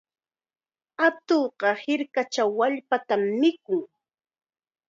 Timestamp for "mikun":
3.39-3.81